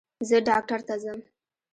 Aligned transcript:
زه 0.27 0.37
ډاکټر 0.47 0.79
ته 0.87 0.95
ځم 1.03 1.19